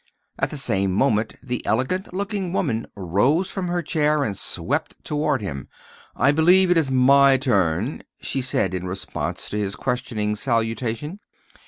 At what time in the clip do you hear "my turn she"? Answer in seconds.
6.89-8.41